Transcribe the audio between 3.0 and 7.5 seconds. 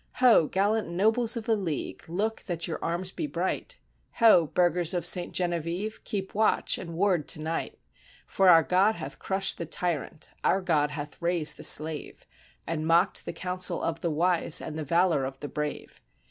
be bright! Ho! burghers of St. Genevieve, keep watch and ward to